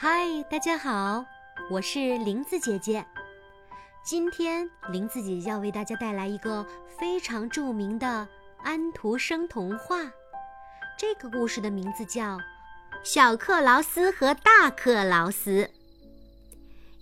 [0.00, 1.24] 嗨，大家好，
[1.68, 3.04] 我是林子姐姐。
[4.04, 8.28] 今天林子姐姐要为大家带来一个非常著名的
[8.62, 9.96] 安徒生童话。
[10.96, 12.36] 这个故事的名字叫
[13.02, 15.64] 《小克劳斯和大克劳斯》。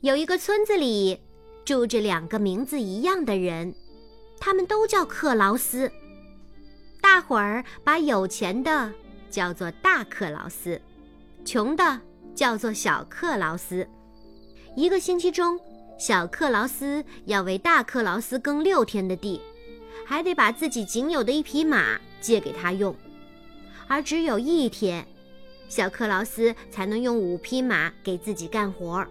[0.01, 1.21] 有一个村子里
[1.67, 3.75] 住着两个名字一样的人，
[4.41, 5.93] 他们都叫克劳斯。
[7.03, 8.91] 大伙儿把有钱的
[9.29, 10.81] 叫做大克劳斯，
[11.45, 12.01] 穷的。
[12.37, 13.89] 叫做小克劳斯。
[14.77, 15.59] 一个星期中，
[15.99, 19.41] 小克劳斯要为大克劳斯耕六天的地，
[20.07, 22.95] 还得把自己仅有的一匹马借给他用。
[23.89, 25.07] 而只有一天，
[25.69, 29.07] 小克劳斯才能用五匹马给自己干活。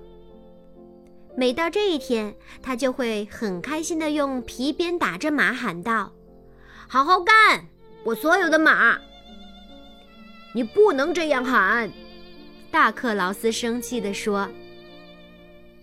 [1.36, 6.14] 每到这一天，他就会很开心地用皮鞭打着马，喊道
[6.88, 7.66] ：“好好干，
[8.04, 8.98] 我所有的马！”
[10.54, 11.92] 你不能这样喊。
[12.76, 14.50] 大克劳斯生气地说：“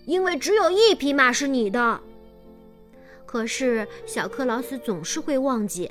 [0.04, 1.98] 因为只有一匹马是你的。”
[3.24, 5.90] 可是小克劳斯总是会忘记，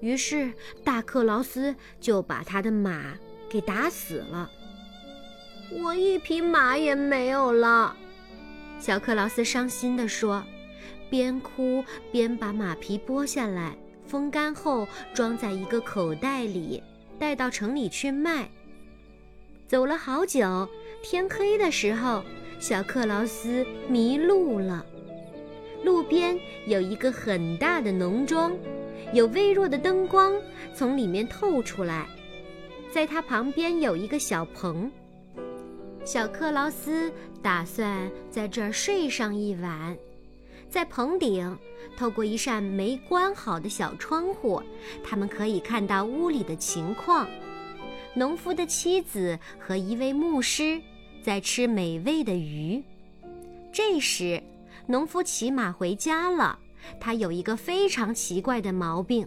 [0.00, 0.52] 于是
[0.84, 3.14] 大克劳斯就把他的马
[3.48, 4.50] 给打死了。
[5.70, 7.96] 我一匹马也没有了，
[8.78, 10.44] 小克劳斯伤心地说，
[11.08, 16.82] 边哭边把马皮剥下来，风干后装在一个口袋里，
[17.18, 18.50] 带到城里去卖。
[19.72, 20.68] 走了好久，
[21.02, 22.22] 天黑的时候，
[22.60, 24.84] 小克劳斯迷路了。
[25.82, 28.54] 路边有一个很大的农庄，
[29.14, 30.34] 有微弱的灯光
[30.74, 32.06] 从里面透出来。
[32.92, 34.92] 在它旁边有一个小棚，
[36.04, 39.96] 小克劳斯打算在这儿睡上一晚。
[40.68, 41.58] 在棚顶，
[41.96, 44.62] 透过一扇没关好的小窗户，
[45.02, 47.26] 他们可以看到屋里的情况。
[48.14, 50.80] 农夫的妻子和一位牧师
[51.22, 52.82] 在吃美味的鱼。
[53.72, 54.42] 这时，
[54.86, 56.58] 农夫骑马回家了。
[57.00, 59.26] 他有一个非常奇怪的毛病，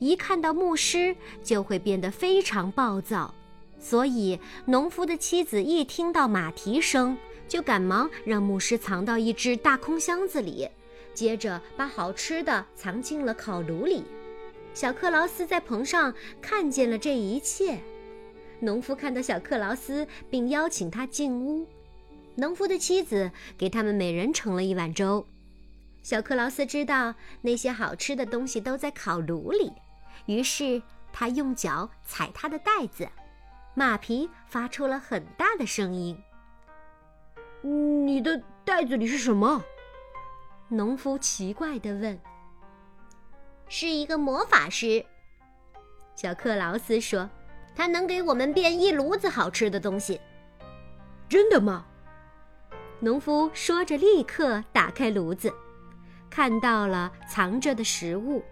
[0.00, 1.14] 一看到牧师
[1.44, 3.32] 就会变得非常暴躁。
[3.78, 10.68] 所以，农夫的妻子一听到马蹄声，就赶忙让牧师藏到一只大空箱子里，
[11.14, 14.02] 接着把好吃的藏进了烤炉里。
[14.74, 17.78] 小克劳斯在棚上看见了这一切。
[18.60, 21.66] 农夫看到小克劳斯，并邀请他进屋。
[22.36, 25.26] 农夫的妻子给他们每人盛了一碗粥。
[26.02, 29.72] 小克劳斯知道那些好吃的东西都在烤炉里，
[30.26, 33.08] 于是他用脚踩他的袋子，
[33.74, 36.16] 马皮发出了很大的声音。
[37.62, 39.64] 你的袋子里是什么？
[40.68, 42.18] 农夫奇怪地问。
[43.68, 45.04] 是一个魔法师，
[46.14, 47.28] 小克劳斯说。
[47.76, 50.18] 他能给我们变一炉子好吃的东西，
[51.28, 51.84] 真的吗？
[52.98, 55.52] 农夫说着，立刻打开炉子，
[56.30, 58.42] 看到了藏着的食物。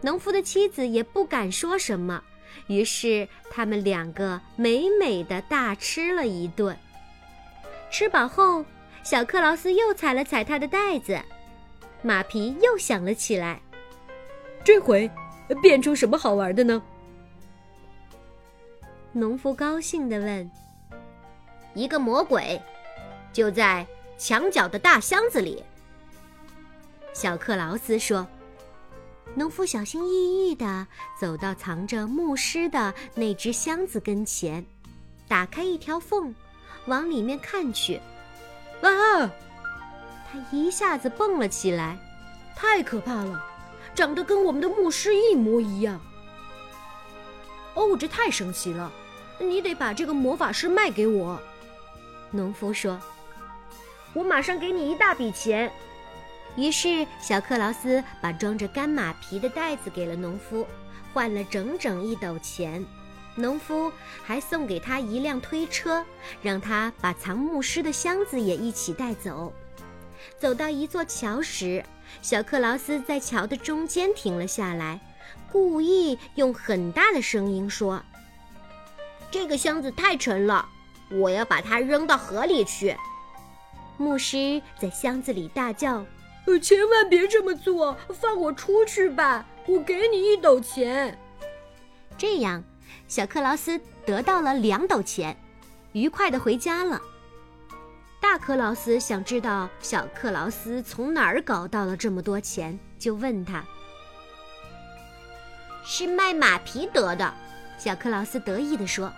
[0.00, 2.22] 农夫的妻子也不敢说什么，
[2.68, 6.74] 于是他们两个美美的大吃了一顿。
[7.90, 8.64] 吃饱后，
[9.02, 11.20] 小克劳斯又踩了踩他的袋子，
[12.02, 13.60] 马皮又响了起来。
[14.62, 15.10] 这回
[15.60, 16.80] 变出什么好玩的呢？
[19.12, 20.50] 农夫高兴地问
[21.74, 22.60] ：“一个魔鬼，
[23.32, 25.64] 就在墙角的大箱子里。”
[27.12, 28.26] 小克劳斯说。
[29.36, 30.88] 农夫小心翼翼地
[31.20, 34.66] 走到藏着牧师的那只箱子跟前，
[35.28, 36.34] 打开一条缝，
[36.86, 38.00] 往里面看去。
[38.82, 39.30] 啊！
[40.32, 41.96] 他一下子蹦了起来，
[42.56, 43.40] 太可怕了，
[43.94, 46.00] 长得跟我们的牧师一模一样。
[47.74, 48.92] 哦，这太神奇了！
[49.40, 51.40] 你得把这个魔法师卖给我。”
[52.30, 53.00] 农夫说
[54.14, 55.72] ，“我马上给你一大笔钱。”
[56.56, 60.66] 于是小克劳斯把装着干马皮的袋子给了农夫，
[61.12, 62.84] 换了整整一斗钱。
[63.36, 63.90] 农夫
[64.24, 66.04] 还送给他一辆推车，
[66.42, 69.52] 让他把藏牧师的箱子也一起带走。
[70.38, 71.82] 走到一座桥时，
[72.20, 75.00] 小克劳斯在桥的中间停了下来。
[75.52, 78.02] 故意用很大的声音说
[79.30, 80.68] ：“这个箱子太沉了，
[81.10, 82.96] 我要把它扔到河里去。”
[83.96, 86.04] 牧师在箱子里大叫
[86.46, 89.44] ：“呃，千万别这么做，放我出去吧！
[89.66, 91.18] 我给你一斗钱。”
[92.16, 92.64] 这样，
[93.06, 95.36] 小克劳斯得到了两斗钱，
[95.92, 97.00] 愉快的回家了。
[98.20, 103.64] 大克劳斯想知道小克劳斯从哪儿搞到了这么多钱，就问他。
[105.84, 107.34] 是卖马皮得的，
[107.80, 109.10] 小克劳斯得意地说。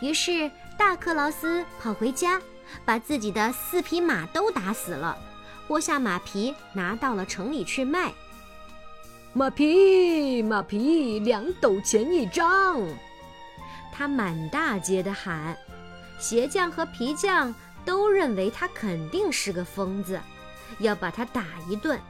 [0.00, 2.40] 于是大克劳斯跑回家，
[2.84, 5.16] 把自己的四匹马都打死了，
[5.68, 8.12] 剥下马皮拿到了城里去卖。
[9.34, 12.80] 马皮，马皮，两斗钱一张。
[13.92, 15.56] 他满大街的喊，
[16.18, 17.54] 鞋匠和皮匠
[17.84, 20.18] 都认为他肯定是个疯子，
[20.78, 22.00] 要把他打一顿。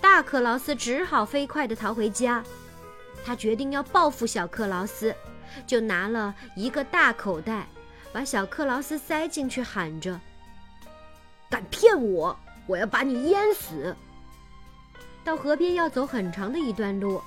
[0.00, 2.44] 大克劳斯只好飞快地逃回家。
[3.24, 5.14] 他决定要报复小克劳斯，
[5.66, 7.66] 就拿了一个大口袋，
[8.12, 10.18] 把小克劳斯塞进去，喊着
[11.50, 13.94] ：“敢骗我，我要把你淹死！”
[15.24, 17.22] 到河边要走很长的一段路，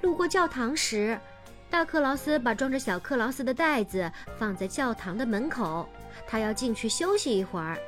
[0.00, 1.18] 路过教堂时。
[1.68, 5.88] 大克劳斯把装着小克劳斯的袋子放在教堂的门口，
[6.26, 7.78] 他要进去休息一会儿。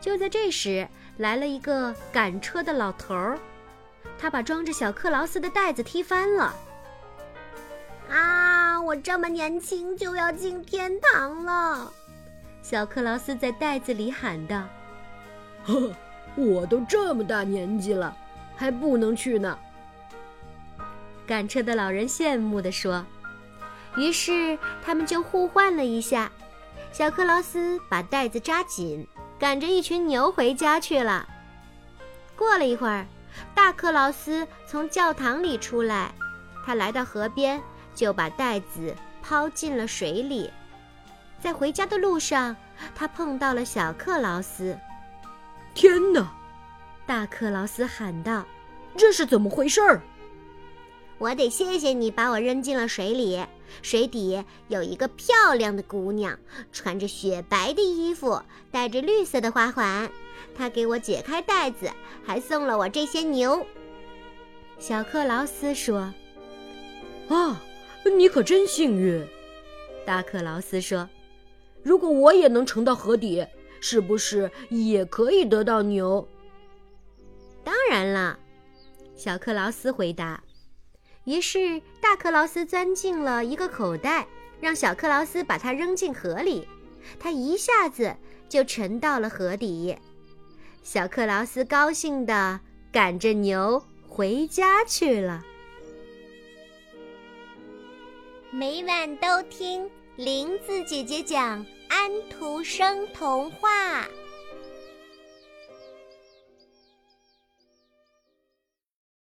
[0.00, 0.88] 就在这时，
[1.18, 3.38] 来了一个赶车的老头儿，
[4.18, 6.54] 他把装着小克劳斯的袋子踢翻了。
[8.12, 8.80] 啊！
[8.80, 11.92] 我这么年轻就要进天堂了，
[12.62, 14.64] 小克劳斯在袋子里喊道
[15.64, 15.92] ：“呵，
[16.34, 18.14] 我都这么大年纪了，
[18.56, 19.58] 还不能去呢。”
[21.26, 23.06] 赶车的老人羡慕地说
[23.96, 26.30] ：“于是他们就互换了一下。
[26.90, 29.06] 小克劳斯把袋子扎紧，
[29.38, 31.26] 赶着一群牛回家去了。
[32.36, 33.06] 过了一会儿，
[33.54, 36.12] 大克劳斯从教堂里出来，
[36.66, 37.62] 他来到河边，
[37.94, 40.50] 就把袋子抛进了水里。
[41.40, 42.56] 在回家的路上，
[42.94, 44.78] 他碰到了小克劳斯。
[45.74, 46.32] 天哪！
[47.04, 48.44] 大克劳斯喊道
[48.96, 50.00] ：“这是怎么回事儿？”
[51.18, 53.44] 我得谢谢你把我扔进了水里。
[53.80, 56.38] 水底有一个漂亮的姑娘，
[56.72, 60.10] 穿着雪白的衣服，戴着绿色的花环。
[60.54, 61.90] 她给我解开袋子，
[62.24, 63.64] 还送了我这些牛。
[64.78, 66.12] 小克劳斯说
[67.30, 67.61] ：“啊，
[68.10, 69.26] 你可真幸运。”
[70.04, 71.08] 大克劳斯说
[71.82, 73.46] ：“如果我也能沉到河底，
[73.80, 76.26] 是不是也可以得到牛？”
[77.64, 78.38] 当然了，
[79.14, 80.42] 小克劳斯回答。
[81.24, 84.26] 于是，大克劳斯钻进了一个口袋，
[84.60, 86.66] 让小克劳斯把它扔进河里。
[87.20, 88.16] 他一下子
[88.48, 89.96] 就沉到了河底。
[90.82, 92.58] 小克劳斯高兴地
[92.90, 95.44] 赶着牛回家去了。
[98.54, 104.06] 每晚都听林子姐姐讲安徒生童话。